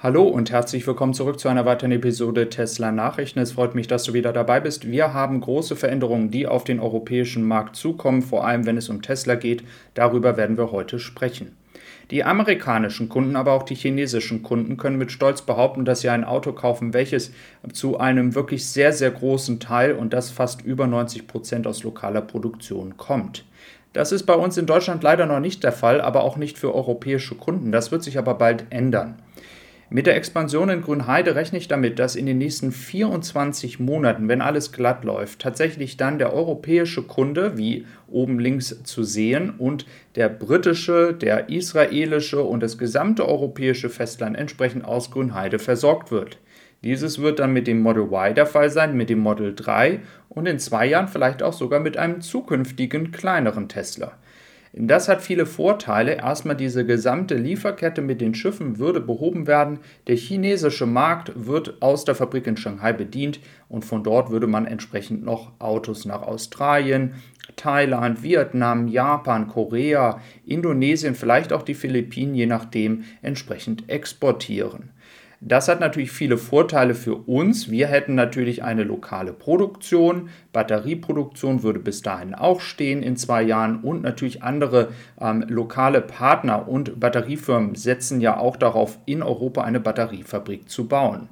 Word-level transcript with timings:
Hallo 0.00 0.28
und 0.28 0.52
herzlich 0.52 0.86
willkommen 0.86 1.12
zurück 1.12 1.40
zu 1.40 1.48
einer 1.48 1.66
weiteren 1.66 1.90
Episode 1.90 2.48
Tesla 2.48 2.92
Nachrichten. 2.92 3.40
Es 3.40 3.50
freut 3.50 3.74
mich, 3.74 3.88
dass 3.88 4.04
du 4.04 4.12
wieder 4.12 4.32
dabei 4.32 4.60
bist. 4.60 4.88
Wir 4.88 5.12
haben 5.12 5.40
große 5.40 5.74
Veränderungen, 5.74 6.30
die 6.30 6.46
auf 6.46 6.62
den 6.62 6.78
europäischen 6.78 7.42
Markt 7.42 7.74
zukommen, 7.74 8.22
vor 8.22 8.46
allem 8.46 8.64
wenn 8.64 8.76
es 8.76 8.88
um 8.88 9.02
Tesla 9.02 9.34
geht. 9.34 9.64
Darüber 9.94 10.36
werden 10.36 10.56
wir 10.56 10.70
heute 10.70 11.00
sprechen. 11.00 11.56
Die 12.12 12.22
amerikanischen 12.22 13.08
Kunden, 13.08 13.34
aber 13.34 13.50
auch 13.54 13.64
die 13.64 13.74
chinesischen 13.74 14.44
Kunden 14.44 14.76
können 14.76 14.98
mit 14.98 15.10
Stolz 15.10 15.42
behaupten, 15.42 15.84
dass 15.84 16.02
sie 16.02 16.10
ein 16.10 16.22
Auto 16.22 16.52
kaufen, 16.52 16.94
welches 16.94 17.32
zu 17.72 17.98
einem 17.98 18.36
wirklich 18.36 18.68
sehr, 18.68 18.92
sehr 18.92 19.10
großen 19.10 19.58
Teil 19.58 19.94
und 19.94 20.12
das 20.12 20.30
fast 20.30 20.62
über 20.62 20.86
90 20.86 21.26
Prozent 21.26 21.66
aus 21.66 21.82
lokaler 21.82 22.22
Produktion 22.22 22.96
kommt. 22.96 23.44
Das 23.94 24.12
ist 24.12 24.26
bei 24.26 24.34
uns 24.34 24.56
in 24.56 24.66
Deutschland 24.66 25.02
leider 25.02 25.26
noch 25.26 25.40
nicht 25.40 25.64
der 25.64 25.72
Fall, 25.72 26.00
aber 26.00 26.22
auch 26.22 26.36
nicht 26.36 26.56
für 26.56 26.72
europäische 26.72 27.34
Kunden. 27.34 27.72
Das 27.72 27.90
wird 27.90 28.04
sich 28.04 28.16
aber 28.16 28.34
bald 28.34 28.66
ändern. 28.70 29.16
Mit 29.90 30.06
der 30.06 30.16
Expansion 30.16 30.68
in 30.68 30.82
Grünheide 30.82 31.34
rechne 31.34 31.56
ich 31.56 31.66
damit, 31.66 31.98
dass 31.98 32.14
in 32.14 32.26
den 32.26 32.36
nächsten 32.36 32.72
24 32.72 33.80
Monaten, 33.80 34.28
wenn 34.28 34.42
alles 34.42 34.70
glatt 34.70 35.02
läuft, 35.02 35.38
tatsächlich 35.38 35.96
dann 35.96 36.18
der 36.18 36.34
europäische 36.34 37.02
Kunde, 37.04 37.56
wie 37.56 37.86
oben 38.06 38.38
links 38.38 38.82
zu 38.82 39.02
sehen, 39.02 39.54
und 39.56 39.86
der 40.14 40.28
britische, 40.28 41.14
der 41.14 41.48
israelische 41.48 42.42
und 42.42 42.62
das 42.62 42.76
gesamte 42.76 43.26
europäische 43.26 43.88
Festland 43.88 44.36
entsprechend 44.36 44.84
aus 44.84 45.10
Grünheide 45.10 45.58
versorgt 45.58 46.10
wird. 46.10 46.38
Dieses 46.84 47.22
wird 47.22 47.38
dann 47.38 47.54
mit 47.54 47.66
dem 47.66 47.80
Model 47.80 48.02
Y 48.04 48.34
der 48.34 48.46
Fall 48.46 48.68
sein, 48.68 48.94
mit 48.94 49.08
dem 49.08 49.20
Model 49.20 49.54
3 49.54 50.00
und 50.28 50.44
in 50.44 50.58
zwei 50.58 50.84
Jahren 50.84 51.08
vielleicht 51.08 51.42
auch 51.42 51.54
sogar 51.54 51.80
mit 51.80 51.96
einem 51.96 52.20
zukünftigen 52.20 53.10
kleineren 53.10 53.70
Tesla. 53.70 54.12
Das 54.72 55.08
hat 55.08 55.22
viele 55.22 55.46
Vorteile. 55.46 56.16
Erstmal 56.16 56.56
diese 56.56 56.84
gesamte 56.84 57.34
Lieferkette 57.34 58.02
mit 58.02 58.20
den 58.20 58.34
Schiffen 58.34 58.78
würde 58.78 59.00
behoben 59.00 59.46
werden. 59.46 59.78
Der 60.06 60.16
chinesische 60.16 60.86
Markt 60.86 61.32
wird 61.34 61.80
aus 61.80 62.04
der 62.04 62.14
Fabrik 62.14 62.46
in 62.46 62.56
Shanghai 62.56 62.92
bedient 62.92 63.40
und 63.68 63.84
von 63.84 64.02
dort 64.02 64.30
würde 64.30 64.46
man 64.46 64.66
entsprechend 64.66 65.24
noch 65.24 65.52
Autos 65.58 66.04
nach 66.04 66.22
Australien, 66.22 67.14
Thailand, 67.56 68.22
Vietnam, 68.22 68.88
Japan, 68.88 69.48
Korea, 69.48 70.20
Indonesien, 70.44 71.14
vielleicht 71.14 71.52
auch 71.52 71.62
die 71.62 71.74
Philippinen, 71.74 72.34
je 72.34 72.46
nachdem, 72.46 73.04
entsprechend 73.22 73.88
exportieren. 73.88 74.90
Das 75.40 75.68
hat 75.68 75.78
natürlich 75.78 76.10
viele 76.10 76.36
Vorteile 76.36 76.94
für 76.94 77.14
uns. 77.14 77.70
Wir 77.70 77.86
hätten 77.86 78.16
natürlich 78.16 78.64
eine 78.64 78.82
lokale 78.82 79.32
Produktion. 79.32 80.30
Batterieproduktion 80.52 81.62
würde 81.62 81.78
bis 81.78 82.02
dahin 82.02 82.34
auch 82.34 82.60
stehen 82.60 83.04
in 83.04 83.16
zwei 83.16 83.42
Jahren 83.42 83.80
und 83.82 84.02
natürlich 84.02 84.42
andere 84.42 84.88
ähm, 85.20 85.44
lokale 85.46 86.00
Partner 86.00 86.66
und 86.66 86.98
Batteriefirmen 86.98 87.76
setzen 87.76 88.20
ja 88.20 88.36
auch 88.36 88.56
darauf, 88.56 88.98
in 89.06 89.22
Europa 89.22 89.62
eine 89.62 89.78
Batteriefabrik 89.78 90.68
zu 90.68 90.88
bauen. 90.88 91.28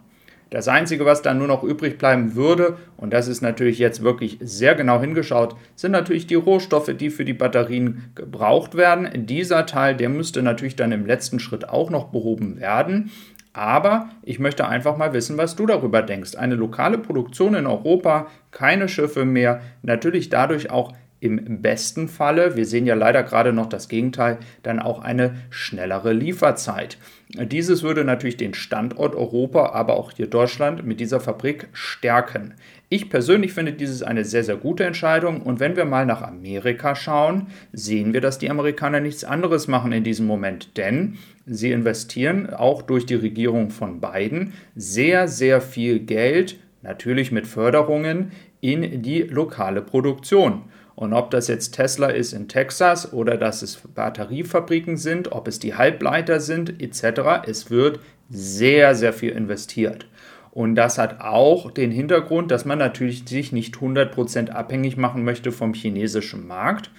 Das 0.51 0.69
Einzige, 0.69 1.05
was 1.05 1.23
dann 1.23 1.39
nur 1.39 1.49
noch 1.49 1.65
übrig 1.65 1.99
bleiben 1.99 2.37
würde, 2.37 2.77
und 2.97 3.13
das 3.13 3.27
ist 3.27 3.41
natürlich 3.41 3.81
jetzt 3.81 4.05
wirklich 4.05 4.39
sehr 4.41 4.77
genau 4.77 5.01
hingeschaut, 5.01 5.57
sind 5.75 5.91
natürlich 5.91 6.29
die 6.29 6.37
Rohstoffe, 6.37 6.95
die 6.97 7.11
für 7.11 7.25
die 7.25 7.33
Batterien 7.33 8.13
gebraucht 8.15 8.77
werden. 8.77 9.27
Dieser 9.27 9.67
Teil, 9.67 9.97
der 9.97 10.09
müsste 10.09 10.43
natürlich 10.43 10.77
dann 10.77 10.93
im 10.93 11.05
letzten 11.05 11.41
Schritt 11.41 11.69
auch 11.69 11.91
noch 11.91 12.11
behoben 12.11 12.61
werden. 12.61 13.11
Aber 13.57 14.11
ich 14.23 14.39
möchte 14.39 14.69
einfach 14.69 14.99
mal 14.99 15.15
wissen, 15.15 15.39
was 15.39 15.57
du 15.57 15.65
darüber 15.65 16.03
denkst. 16.03 16.35
Eine 16.37 16.57
lokale 16.57 16.99
Produktion 16.99 17.55
in 17.55 17.67
Europa, 17.67 18.27
keine 18.51 18.87
Schiffe 18.87 19.25
mehr, 19.25 19.63
natürlich 19.81 20.29
dadurch 20.29 20.71
auch 20.71 20.93
im 21.21 21.63
besten 21.63 22.09
Falle, 22.09 22.57
wir 22.57 22.67
sehen 22.67 22.87
ja 22.87 22.95
leider 22.95 23.23
gerade 23.23 23.53
noch 23.53 23.69
das 23.69 23.89
Gegenteil, 23.89 24.39
dann 24.63 24.79
auch 24.79 25.01
eine 25.01 25.37
schnellere 25.51 26.13
Lieferzeit. 26.13 26.99
Dieses 27.35 27.83
würde 27.83 28.05
natürlich 28.05 28.37
den 28.37 28.55
Standort 28.55 29.15
Europa, 29.15 29.71
aber 29.73 29.97
auch 29.97 30.13
hier 30.13 30.27
Deutschland 30.27 30.85
mit 30.85 31.01
dieser 31.01 31.21
Fabrik 31.21 31.69
stärken. 31.73 32.55
Ich 32.89 33.11
persönlich 33.11 33.53
finde 33.53 33.73
dieses 33.73 34.03
eine 34.03 34.25
sehr, 34.25 34.45
sehr 34.45 34.57
gute 34.57 34.85
Entscheidung 34.85 35.43
und 35.43 35.59
wenn 35.59 35.75
wir 35.75 35.87
mal 35.87 36.07
nach 36.07 36.23
Amerika 36.23 36.95
schauen, 36.95 37.49
sehen 37.73 38.13
wir, 38.13 38.21
dass 38.21 38.39
die 38.39 38.51
Amerikaner 38.51 39.01
nichts 39.01 39.25
anderes 39.25 39.67
machen 39.67 39.91
in 39.91 40.05
diesem 40.05 40.27
Moment, 40.27 40.77
denn 40.77 41.19
sie 41.47 41.73
investieren 41.73 42.51
auch 42.51 42.83
durch 42.83 43.07
die 43.07 43.17
Regierung 43.17 43.71
von 43.71 44.01
Biden 44.01 44.53
sehr, 44.77 45.27
sehr 45.27 45.61
viel 45.61 45.99
Geld, 45.99 46.59
natürlich 46.83 47.33
mit 47.33 47.49
Förderungen, 47.49 48.31
in 48.61 49.03
die 49.03 49.23
lokale 49.23 49.83
Produktion. 49.83 50.63
Und 50.97 51.13
ob 51.13 51.31
das 51.31 51.47
jetzt 51.47 51.73
Tesla 51.73 52.09
ist 52.09 52.33
in 52.33 52.49
Texas 52.49 53.13
oder 53.13 53.37
dass 53.37 53.61
es 53.61 53.77
Batteriefabriken 53.95 54.97
sind, 54.97 55.31
ob 55.31 55.47
es 55.47 55.59
die 55.59 55.75
Halbleiter 55.75 56.41
sind 56.41 56.83
etc., 56.83 57.47
es 57.47 57.71
wird 57.71 58.01
sehr, 58.31 58.95
sehr 58.95 59.13
viel 59.13 59.31
investiert. 59.31 60.07
Und 60.53 60.75
das 60.75 60.97
hat 60.97 61.21
auch 61.21 61.71
den 61.71 61.91
Hintergrund, 61.91 62.51
dass 62.51 62.65
man 62.65 62.79
natürlich 62.79 63.29
sich 63.29 63.53
nicht 63.53 63.75
100% 63.77 64.49
abhängig 64.49 64.97
machen 64.97 65.23
möchte 65.23 65.53
vom 65.53 65.75
chinesischen 65.75 66.47
Markt. 66.47 66.91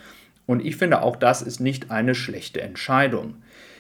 Und 0.46 0.64
ich 0.64 0.78
finde, 0.78 1.02
auch 1.02 1.16
das 1.16 1.42
ist 1.42 1.60
nicht 1.60 1.90
eine 1.90 2.14
schlechte 2.14 2.62
Entscheidung. 2.62 3.38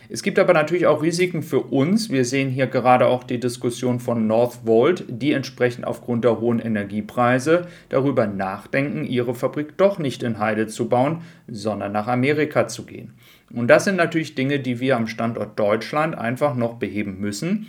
Es 0.09 0.23
gibt 0.23 0.40
aber 0.40 0.53
natürlich 0.53 0.88
auch 0.88 1.03
Risiken 1.03 1.44
für 1.44 1.59
uns. 1.59 2.09
Wir 2.09 2.23
sehen 2.23 2.50
hier 2.50 2.68
gerade 2.68 3.07
auch 3.07 3.25
die 3.25 3.40
Diskussion 3.40 4.00
von 4.00 4.25
Northvolt, 4.25 5.03
die 5.09 5.34
entsprechend 5.34 5.85
aufgrund 5.85 6.23
der 6.23 6.40
hohen 6.40 6.59
Energiepreise 6.59 7.68
darüber 7.90 8.25
nachdenken, 8.25 9.03
ihre 9.03 9.35
Fabrik 9.35 9.78
doch 9.78 10.00
nicht 10.00 10.23
in 10.23 10.40
Heide 10.40 10.67
zu 10.67 10.88
bauen, 10.88 11.23
sondern 11.47 11.91
nach 11.91 12.07
Amerika 12.07 12.67
zu 12.67 12.85
gehen. 12.85 13.13
Und 13.53 13.67
das 13.67 13.84
sind 13.84 13.97
natürlich 13.97 14.35
Dinge, 14.35 14.59
die 14.59 14.79
wir 14.79 14.96
am 14.96 15.07
Standort 15.07 15.59
Deutschland 15.59 16.17
einfach 16.17 16.56
noch 16.56 16.75
beheben 16.75 17.19
müssen. 17.19 17.67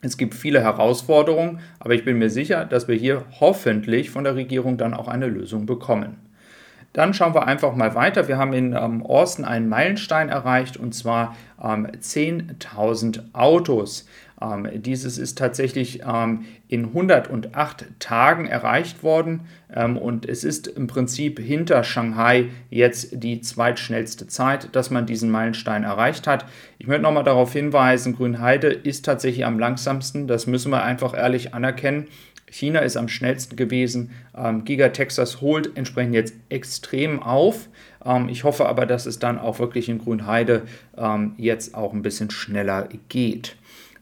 Es 0.00 0.16
gibt 0.16 0.34
viele 0.34 0.60
Herausforderungen, 0.60 1.60
aber 1.80 1.94
ich 1.94 2.04
bin 2.04 2.18
mir 2.18 2.30
sicher, 2.30 2.66
dass 2.66 2.88
wir 2.88 2.94
hier 2.94 3.24
hoffentlich 3.40 4.10
von 4.10 4.22
der 4.22 4.36
Regierung 4.36 4.76
dann 4.76 4.94
auch 4.94 5.08
eine 5.08 5.26
Lösung 5.26 5.66
bekommen. 5.66 6.23
Dann 6.94 7.12
schauen 7.12 7.34
wir 7.34 7.46
einfach 7.46 7.74
mal 7.74 7.94
weiter. 7.94 8.28
Wir 8.28 8.38
haben 8.38 8.52
in 8.52 8.72
ähm, 8.72 9.04
Austin 9.04 9.44
einen 9.44 9.68
Meilenstein 9.68 10.28
erreicht 10.30 10.76
und 10.76 10.94
zwar 10.94 11.36
ähm, 11.62 11.88
10.000 11.88 13.34
Autos. 13.34 14.06
Ähm, 14.40 14.68
dieses 14.82 15.18
ist 15.18 15.38
tatsächlich 15.38 16.02
ähm, 16.06 16.44
in 16.68 16.86
108 16.86 17.86
Tagen 17.98 18.46
erreicht 18.46 19.02
worden 19.02 19.42
ähm, 19.72 19.96
und 19.96 20.26
es 20.26 20.44
ist 20.44 20.66
im 20.66 20.86
Prinzip 20.86 21.38
hinter 21.38 21.84
Shanghai 21.84 22.46
jetzt 22.70 23.22
die 23.22 23.40
zweitschnellste 23.40 24.26
Zeit, 24.26 24.74
dass 24.74 24.90
man 24.90 25.06
diesen 25.06 25.30
Meilenstein 25.30 25.84
erreicht 25.84 26.26
hat. 26.26 26.46
Ich 26.78 26.86
möchte 26.86 27.02
nochmal 27.02 27.24
darauf 27.24 27.52
hinweisen, 27.52 28.16
Grünheide 28.16 28.68
ist 28.68 29.04
tatsächlich 29.04 29.46
am 29.46 29.58
langsamsten. 29.58 30.26
Das 30.26 30.46
müssen 30.46 30.70
wir 30.70 30.82
einfach 30.82 31.14
ehrlich 31.16 31.54
anerkennen. 31.54 32.08
China 32.50 32.80
ist 32.80 32.96
am 32.96 33.08
schnellsten 33.08 33.56
gewesen. 33.56 34.12
Ähm, 34.36 34.64
Giga 34.64 34.90
Texas 34.90 35.40
holt 35.40 35.76
entsprechend 35.76 36.14
jetzt 36.14 36.34
extrem 36.50 37.22
auf. 37.22 37.68
Ähm, 38.04 38.28
ich 38.28 38.44
hoffe 38.44 38.66
aber, 38.66 38.86
dass 38.86 39.06
es 39.06 39.18
dann 39.18 39.38
auch 39.38 39.58
wirklich 39.58 39.88
in 39.88 39.98
Grünheide 39.98 40.62
ähm, 40.96 41.34
jetzt 41.36 41.74
auch 41.74 41.92
ein 41.92 42.02
bisschen 42.02 42.30
schneller 42.30 42.88
geht. 43.08 43.56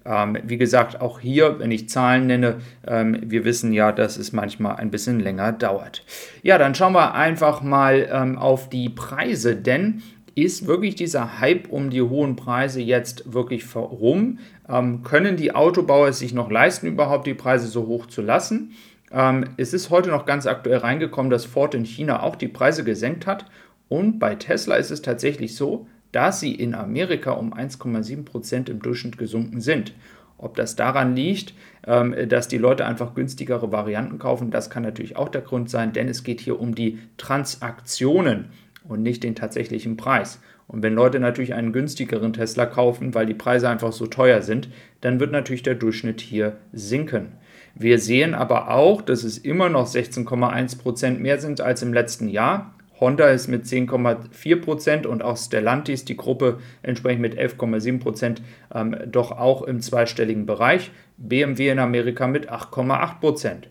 Ähm, 0.05 0.39
wie 0.45 0.57
gesagt, 0.57 1.01
auch 1.01 1.21
hier, 1.21 1.59
wenn 1.59 1.71
ich 1.71 1.89
Zahlen 1.89 2.27
nenne, 2.27 2.57
ähm, 2.87 3.19
wir 3.25 3.45
wissen 3.45 3.73
ja, 3.73 3.93
dass 3.93 4.17
es 4.17 4.33
manchmal 4.33 4.77
ein 4.77 4.91
bisschen 4.91 5.21
länger 5.21 5.53
dauert. 5.53 6.05
Ja, 6.43 6.59
dann 6.59 6.75
schauen 6.75 6.95
wir 6.95 7.15
einfach 7.15 7.63
mal 7.63 8.09
ähm, 8.13 8.39
auf 8.39 8.69
die 8.69 8.89
Preise, 8.89 9.57
denn 9.57 10.03
ist 10.35 10.67
wirklich 10.67 10.95
dieser 10.95 11.41
Hype 11.41 11.69
um 11.71 11.91
die 11.91 12.03
hohen 12.03 12.37
Preise 12.37 12.81
jetzt 12.81 13.33
wirklich 13.33 13.65
rum? 13.77 14.39
Ähm, 14.69 15.03
können 15.03 15.37
die 15.37 15.55
Autobauer 15.55 16.09
es 16.09 16.19
sich 16.19 16.33
noch 16.33 16.51
leisten, 16.51 16.87
überhaupt 16.87 17.27
die 17.27 17.35
Preise 17.35 17.67
so 17.67 17.87
hoch 17.87 18.07
zu 18.07 18.23
lassen? 18.23 18.73
Ähm, 19.13 19.45
es 19.59 19.75
ist 19.75 19.91
heute 19.91 20.09
noch 20.09 20.25
ganz 20.25 20.47
aktuell 20.47 20.79
reingekommen, 20.79 21.31
dass 21.31 21.45
Ford 21.45 21.75
in 21.75 21.85
China 21.85 22.23
auch 22.23 22.37
die 22.37 22.49
Preise 22.49 22.83
gesenkt 22.83 23.27
hat. 23.27 23.45
Und 23.89 24.19
bei 24.19 24.35
Tesla 24.35 24.77
ist 24.77 24.91
es 24.91 25.03
tatsächlich 25.03 25.55
so, 25.55 25.87
dass 26.13 26.41
sie 26.41 26.55
in 26.55 26.75
Amerika 26.75 27.33
um 27.33 27.53
1,7 27.53 28.25
Prozent 28.25 28.69
im 28.69 28.81
Durchschnitt 28.81 29.19
gesunken 29.19 29.61
sind. 29.61 29.95
Ob 30.39 30.57
das 30.57 30.77
daran 30.77 31.15
liegt, 31.15 31.55
ähm, 31.87 32.15
dass 32.29 32.49
die 32.49 32.59
Leute 32.59 32.85
einfach 32.85 33.15
günstigere 33.15 33.73
Varianten 33.73 34.19
kaufen, 34.19 34.51
das 34.51 34.71
kann 34.71 34.83
natürlich 34.83 35.17
auch 35.17 35.29
der 35.29 35.43
Grund 35.43 35.71
sein, 35.71 35.93
denn 35.93 36.09
es 36.09 36.25
geht 36.25 36.41
hier 36.41 36.61
um 36.61 36.75
die 36.75 36.99
Transaktionen 37.17 38.47
und 38.87 39.03
nicht 39.03 39.23
den 39.23 39.35
tatsächlichen 39.35 39.97
Preis. 39.97 40.41
Und 40.67 40.83
wenn 40.83 40.95
Leute 40.95 41.21
natürlich 41.21 41.55
einen 41.55 41.73
günstigeren 41.73 42.33
Tesla 42.33 42.67
kaufen, 42.67 43.15
weil 43.15 43.27
die 43.27 43.35
Preise 43.35 43.69
einfach 43.69 43.93
so 43.93 44.07
teuer 44.07 44.43
sind, 44.43 44.69
dann 45.01 45.21
wird 45.21 45.31
natürlich 45.31 45.63
der 45.63 45.75
Durchschnitt 45.75 46.21
hier 46.21 46.57
sinken. 46.73 47.33
Wir 47.75 47.99
sehen 47.99 48.35
aber 48.35 48.71
auch, 48.71 49.03
dass 49.03 49.25
es 49.25 49.39
immer 49.39 49.69
noch 49.69 49.87
16,1% 49.87 51.19
mehr 51.19 51.39
sind 51.39 51.61
als 51.61 51.83
im 51.83 51.93
letzten 51.93 52.29
Jahr. 52.29 52.75
Honda 53.03 53.27
ist 53.31 53.49
mit 53.49 53.65
10,4% 53.65 55.07
und 55.07 55.25
auch 55.25 55.37
Stellantis, 55.37 56.05
die 56.05 56.17
Gruppe, 56.17 56.61
entsprechend 56.83 57.21
mit 57.21 57.37
11,7% 57.37 58.37
ähm, 58.73 58.97
doch 59.07 59.33
auch 59.33 59.63
im 59.63 59.81
zweistelligen 59.81 60.47
Bereich. 60.47 60.93
BMW 61.17 61.71
in 61.71 61.81
Amerika 61.81 62.29
mit 62.29 62.49
8,8%. 62.49 63.65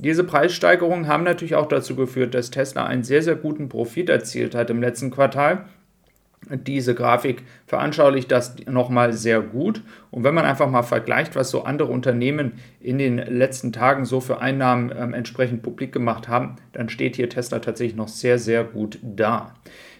Diese 0.00 0.24
Preissteigerungen 0.24 1.06
haben 1.06 1.22
natürlich 1.22 1.54
auch 1.54 1.68
dazu 1.68 1.94
geführt, 1.94 2.34
dass 2.34 2.50
Tesla 2.50 2.84
einen 2.84 3.04
sehr, 3.04 3.22
sehr 3.22 3.36
guten 3.36 3.68
Profit 3.68 4.10
erzielt 4.10 4.56
hat 4.56 4.68
im 4.68 4.80
letzten 4.80 5.12
Quartal. 5.12 5.66
Diese 6.58 6.94
Grafik 6.94 7.42
veranschaulicht 7.66 8.30
das 8.30 8.56
nochmal 8.66 9.12
sehr 9.12 9.40
gut. 9.40 9.82
Und 10.10 10.24
wenn 10.24 10.34
man 10.34 10.44
einfach 10.44 10.68
mal 10.68 10.82
vergleicht, 10.82 11.34
was 11.36 11.50
so 11.50 11.64
andere 11.64 11.88
Unternehmen 11.88 12.52
in 12.80 12.98
den 12.98 13.18
letzten 13.18 13.72
Tagen 13.72 14.04
so 14.04 14.20
für 14.20 14.40
Einnahmen 14.40 14.92
ähm, 14.96 15.14
entsprechend 15.14 15.62
publik 15.62 15.92
gemacht 15.92 16.28
haben, 16.28 16.56
dann 16.72 16.88
steht 16.88 17.16
hier 17.16 17.28
Tesla 17.28 17.58
tatsächlich 17.58 17.96
noch 17.96 18.08
sehr, 18.08 18.38
sehr 18.38 18.64
gut 18.64 18.98
da. 19.02 19.54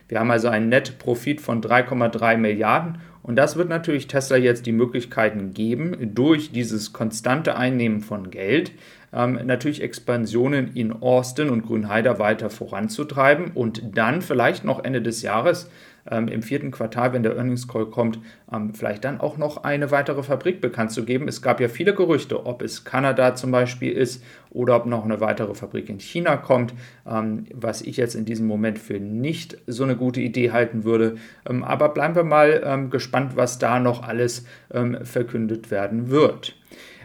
Wir 0.09 0.21
haben 0.21 0.31
also 0.31 0.49
einen 0.49 0.69
Net-Profit 0.69 1.41
von 1.41 1.63
3,3 1.63 2.37
Milliarden 2.37 2.99
und 3.23 3.37
das 3.37 3.57
wird 3.57 3.69
natürlich 3.69 4.09
Tesla 4.09 4.37
jetzt 4.37 4.67
die 4.67 4.73
Möglichkeiten 4.73 5.55
geben, 5.55 6.15
durch 6.15 6.53
dieses 6.53 6.93
konstante 6.93 7.57
Einnehmen 7.57 8.01
von 8.01 8.31
Geld 8.31 8.73
ähm, 9.13 9.39
natürlich 9.45 9.83
Expansionen 9.83 10.75
in 10.75 10.93
Austin 10.93 11.51
und 11.51 11.63
Grünheider 11.63 12.19
weiter 12.19 12.51
voranzutreiben 12.51 13.53
und 13.55 13.97
dann 13.97 14.23
vielleicht 14.23 14.65
noch 14.65 14.85
Ende 14.85 15.03
des 15.03 15.23
Jahres 15.23 15.71
ähm, 16.11 16.29
im 16.29 16.43
vierten 16.43 16.71
Quartal, 16.71 17.13
wenn 17.13 17.23
der 17.23 17.37
Earnings 17.37 17.69
Call 17.69 17.87
kommt, 17.87 18.19
ähm, 18.53 18.75
vielleicht 18.75 19.05
dann 19.05 19.21
auch 19.21 19.37
noch 19.37 19.65
eine 19.65 19.91
weitere 19.91 20.23
Fabrik 20.23 20.61
bekannt 20.61 20.93
zu 20.93 21.05
geben. 21.05 21.29
Es 21.29 21.43
gab 21.43 21.61
ja 21.61 21.69
viele 21.69 21.95
Gerüchte, 21.95 22.47
ob 22.47 22.63
es 22.63 22.85
Kanada 22.85 23.35
zum 23.35 23.51
Beispiel 23.51 23.93
ist 23.93 24.23
oder 24.51 24.77
ob 24.77 24.87
noch 24.87 25.05
eine 25.05 25.21
weitere 25.21 25.55
Fabrik 25.55 25.89
in 25.89 26.01
China 26.01 26.37
kommt, 26.37 26.75
ähm, 27.09 27.47
was 27.55 27.83
ich 27.83 27.97
jetzt 27.97 28.15
in 28.15 28.25
diesem 28.25 28.47
Moment 28.47 28.79
für 28.79 28.99
nicht 28.99 29.59
so 29.67 29.85
eine 29.85 29.97
gute 29.97 30.21
Idee 30.21 30.51
halten 30.51 30.85
würde. 30.85 31.17
Ähm, 31.49 31.65
aber 31.65 31.89
bleiben 31.91 32.15
wir 32.15 32.25
mal 32.25 32.63
ähm, 32.65 32.91
gespannt, 32.91 33.37
was 33.37 33.59
da 33.59 33.79
noch 33.79 34.03
alles 34.03 34.47
ähm, 34.73 34.99
verkündet 35.05 35.71
werden 35.71 36.11
wird. 36.11 36.57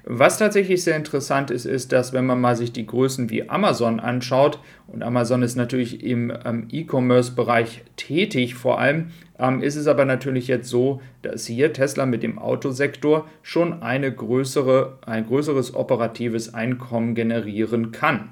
Was 0.10 0.38
tatsächlich 0.38 0.86
sehr 0.86 0.96
interessant 0.96 1.52
ist, 1.52 1.66
ist, 1.66 1.92
dass 1.92 2.14
wenn 2.14 2.26
man 2.26 2.40
mal 2.40 2.56
sich 2.56 2.72
die 2.72 2.88
Größen 2.88 3.30
wie 3.30 3.50
Amazon 3.50 4.00
anschaut, 4.00 4.58
und 4.88 5.04
Amazon 5.04 5.44
ist 5.44 5.58
natürlich 5.58 6.02
im 6.02 6.32
ähm, 6.46 6.70
E-Commerce-Bereich 6.72 7.84
tätig 7.98 8.56
vor 8.56 8.80
allem, 8.80 9.08
ähm, 9.38 9.62
ist 9.62 9.76
es 9.76 9.86
aber 9.86 10.06
natürlich 10.06 10.48
jetzt 10.48 10.70
so, 10.70 11.02
dass 11.24 11.46
hier 11.46 11.74
Tesla 11.74 12.06
mit 12.06 12.24
dem 12.24 12.40
Autosektor 12.40 13.28
schon 13.42 13.84
eine 13.84 14.10
größere, 14.10 15.00
ein 15.06 15.28
größeres 15.28 15.76
operatives 15.76 16.54
Einkommen 16.54 17.14
generieren 17.14 17.92
kann. 17.92 18.30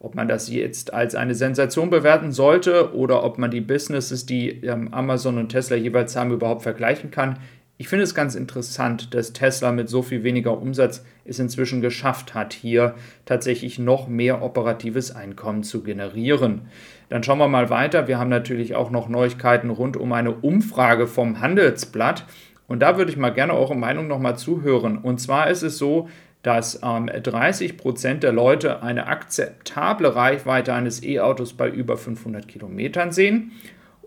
Ob 0.00 0.16
man 0.16 0.26
das 0.26 0.50
jetzt 0.50 0.92
als 0.92 1.14
eine 1.14 1.36
Sensation 1.36 1.90
bewerten 1.90 2.32
sollte 2.32 2.92
oder 2.92 3.22
ob 3.22 3.38
man 3.38 3.52
die 3.52 3.60
Businesses, 3.60 4.26
die 4.26 4.48
ähm, 4.64 4.92
Amazon 4.92 5.38
und 5.38 5.50
Tesla 5.50 5.76
jeweils 5.76 6.16
haben, 6.16 6.32
überhaupt 6.32 6.62
vergleichen 6.62 7.12
kann, 7.12 7.38
ich 7.76 7.88
finde 7.88 8.04
es 8.04 8.14
ganz 8.14 8.36
interessant, 8.36 9.14
dass 9.14 9.32
Tesla 9.32 9.72
mit 9.72 9.88
so 9.88 10.02
viel 10.02 10.22
weniger 10.22 10.56
Umsatz 10.56 11.04
es 11.24 11.40
inzwischen 11.40 11.80
geschafft 11.80 12.32
hat, 12.32 12.52
hier 12.52 12.94
tatsächlich 13.24 13.80
noch 13.80 14.06
mehr 14.06 14.42
operatives 14.42 15.10
Einkommen 15.14 15.64
zu 15.64 15.82
generieren. 15.82 16.62
Dann 17.08 17.24
schauen 17.24 17.38
wir 17.38 17.48
mal 17.48 17.70
weiter. 17.70 18.06
Wir 18.06 18.18
haben 18.18 18.30
natürlich 18.30 18.76
auch 18.76 18.90
noch 18.90 19.08
Neuigkeiten 19.08 19.70
rund 19.70 19.96
um 19.96 20.12
eine 20.12 20.30
Umfrage 20.30 21.08
vom 21.08 21.40
Handelsblatt. 21.40 22.26
Und 22.68 22.80
da 22.80 22.96
würde 22.96 23.10
ich 23.10 23.16
mal 23.16 23.30
gerne 23.30 23.54
eure 23.54 23.76
Meinung 23.76 24.06
nochmal 24.06 24.38
zuhören. 24.38 24.96
Und 24.96 25.20
zwar 25.20 25.50
ist 25.50 25.62
es 25.62 25.76
so, 25.76 26.08
dass 26.42 26.80
ähm, 26.82 27.06
30 27.06 27.76
Prozent 27.76 28.22
der 28.22 28.32
Leute 28.32 28.82
eine 28.82 29.08
akzeptable 29.08 30.14
Reichweite 30.14 30.74
eines 30.74 31.02
E-Autos 31.02 31.54
bei 31.54 31.68
über 31.68 31.96
500 31.96 32.46
Kilometern 32.46 33.10
sehen 33.10 33.52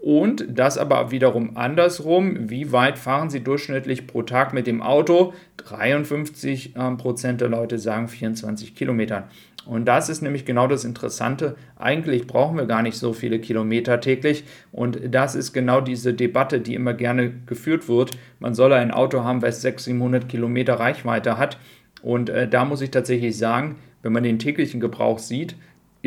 und 0.01 0.45
das 0.49 0.77
aber 0.77 1.11
wiederum 1.11 1.57
andersrum. 1.57 2.49
Wie 2.49 2.71
weit 2.71 2.97
fahren 2.97 3.29
Sie 3.29 3.43
durchschnittlich 3.43 4.07
pro 4.07 4.23
Tag 4.23 4.53
mit 4.53 4.67
dem 4.67 4.81
Auto? 4.81 5.33
53 5.57 6.75
ähm, 6.75 6.97
Prozent 6.97 7.41
der 7.41 7.49
Leute 7.49 7.79
sagen 7.79 8.07
24 8.07 8.75
Kilometer. 8.75 9.27
Und 9.65 9.85
das 9.85 10.07
ist 10.07 10.21
nämlich 10.21 10.45
genau 10.45 10.67
das 10.67 10.85
Interessante. 10.85 11.55
Eigentlich 11.75 12.25
brauchen 12.25 12.57
wir 12.57 12.65
gar 12.65 12.81
nicht 12.81 12.97
so 12.97 13.11
viele 13.11 13.39
Kilometer 13.39 13.99
täglich. 13.99 14.45
Und 14.71 14.99
das 15.09 15.35
ist 15.35 15.51
genau 15.51 15.81
diese 15.81 16.13
Debatte, 16.13 16.61
die 16.61 16.73
immer 16.73 16.93
gerne 16.93 17.33
geführt 17.45 17.89
wird. 17.89 18.11
Man 18.39 18.53
soll 18.53 18.71
ein 18.73 18.91
Auto 18.91 19.23
haben, 19.23 19.41
was 19.41 19.61
600, 19.61 19.97
700 19.97 20.29
Kilometer 20.29 20.75
Reichweite 20.75 21.37
hat. 21.37 21.57
Und 22.01 22.29
äh, 22.29 22.47
da 22.47 22.63
muss 22.63 22.81
ich 22.81 22.91
tatsächlich 22.91 23.37
sagen, 23.37 23.75
wenn 24.03 24.13
man 24.13 24.23
den 24.23 24.39
täglichen 24.39 24.79
Gebrauch 24.79 25.19
sieht, 25.19 25.55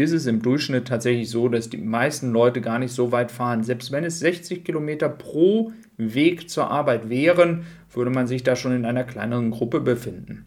ist 0.00 0.12
es 0.12 0.26
im 0.26 0.42
Durchschnitt 0.42 0.88
tatsächlich 0.88 1.30
so, 1.30 1.48
dass 1.48 1.70
die 1.70 1.78
meisten 1.78 2.32
Leute 2.32 2.60
gar 2.60 2.78
nicht 2.78 2.92
so 2.92 3.12
weit 3.12 3.30
fahren. 3.30 3.62
Selbst 3.62 3.92
wenn 3.92 4.04
es 4.04 4.18
60 4.18 4.64
Kilometer 4.64 5.08
pro 5.08 5.72
Weg 5.96 6.48
zur 6.50 6.70
Arbeit 6.70 7.08
wären, 7.08 7.64
würde 7.92 8.10
man 8.10 8.26
sich 8.26 8.42
da 8.42 8.56
schon 8.56 8.74
in 8.74 8.84
einer 8.84 9.04
kleineren 9.04 9.50
Gruppe 9.50 9.80
befinden. 9.80 10.46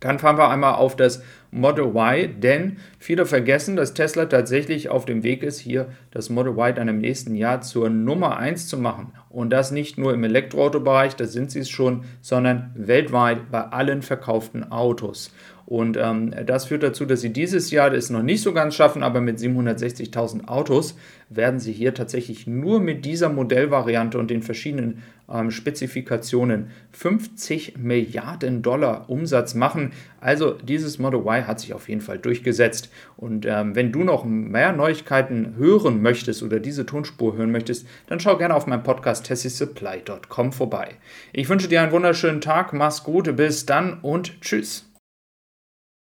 Dann 0.00 0.18
fahren 0.18 0.38
wir 0.38 0.48
einmal 0.48 0.74
auf 0.74 0.96
das 0.96 1.22
Model 1.50 1.94
Y, 1.94 2.40
denn 2.40 2.78
viele 2.98 3.26
vergessen, 3.26 3.76
dass 3.76 3.92
Tesla 3.92 4.24
tatsächlich 4.24 4.88
auf 4.88 5.04
dem 5.04 5.22
Weg 5.22 5.42
ist, 5.42 5.58
hier 5.58 5.88
das 6.10 6.30
Model 6.30 6.54
Y 6.54 6.74
dann 6.74 6.88
im 6.88 6.98
nächsten 6.98 7.34
Jahr 7.34 7.60
zur 7.60 7.90
Nummer 7.90 8.38
1 8.38 8.66
zu 8.66 8.78
machen. 8.78 9.12
Und 9.28 9.50
das 9.50 9.70
nicht 9.70 9.98
nur 9.98 10.14
im 10.14 10.24
Elektroautobereich, 10.24 11.16
da 11.16 11.26
sind 11.26 11.50
sie 11.50 11.60
es 11.60 11.68
schon, 11.68 12.04
sondern 12.22 12.70
weltweit 12.74 13.50
bei 13.50 13.60
allen 13.60 14.00
verkauften 14.00 14.72
Autos. 14.72 15.34
Und 15.70 15.96
ähm, 15.96 16.34
das 16.46 16.64
führt 16.64 16.82
dazu, 16.82 17.06
dass 17.06 17.20
sie 17.20 17.32
dieses 17.32 17.70
Jahr 17.70 17.92
es 17.92 18.10
noch 18.10 18.24
nicht 18.24 18.42
so 18.42 18.52
ganz 18.52 18.74
schaffen, 18.74 19.04
aber 19.04 19.20
mit 19.20 19.38
760.000 19.38 20.48
Autos 20.48 20.96
werden 21.28 21.60
sie 21.60 21.72
hier 21.72 21.94
tatsächlich 21.94 22.48
nur 22.48 22.80
mit 22.80 23.04
dieser 23.04 23.28
Modellvariante 23.28 24.18
und 24.18 24.32
den 24.32 24.42
verschiedenen 24.42 25.04
ähm, 25.32 25.52
Spezifikationen 25.52 26.70
50 26.90 27.78
Milliarden 27.78 28.62
Dollar 28.62 29.08
Umsatz 29.08 29.54
machen. 29.54 29.92
Also 30.20 30.54
dieses 30.54 30.98
Model 30.98 31.20
Y 31.20 31.46
hat 31.46 31.60
sich 31.60 31.72
auf 31.72 31.88
jeden 31.88 32.00
Fall 32.00 32.18
durchgesetzt. 32.18 32.90
Und 33.16 33.46
ähm, 33.46 33.76
wenn 33.76 33.92
du 33.92 34.02
noch 34.02 34.24
mehr 34.24 34.72
Neuigkeiten 34.72 35.54
hören 35.56 36.02
möchtest 36.02 36.42
oder 36.42 36.58
diese 36.58 36.84
Tonspur 36.84 37.36
hören 37.36 37.52
möchtest, 37.52 37.86
dann 38.08 38.18
schau 38.18 38.36
gerne 38.38 38.56
auf 38.56 38.66
meinem 38.66 38.82
Podcast 38.82 39.24
tessisupply.com 39.26 40.50
vorbei. 40.50 40.96
Ich 41.32 41.48
wünsche 41.48 41.68
dir 41.68 41.80
einen 41.80 41.92
wunderschönen 41.92 42.40
Tag, 42.40 42.72
mach's 42.72 43.04
gut, 43.04 43.36
bis 43.36 43.66
dann 43.66 44.00
und 44.00 44.40
tschüss. 44.40 44.89